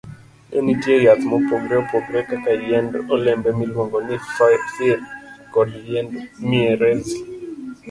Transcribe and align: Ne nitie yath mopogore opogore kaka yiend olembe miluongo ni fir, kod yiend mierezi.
Ne 0.49 0.59
nitie 0.65 0.95
yath 1.05 1.23
mopogore 1.31 1.75
opogore 1.83 2.21
kaka 2.29 2.51
yiend 2.65 2.93
olembe 3.15 3.49
miluongo 3.59 3.97
ni 4.07 4.15
fir, 4.33 4.99
kod 5.53 5.69
yiend 5.87 6.11
mierezi. 6.47 7.17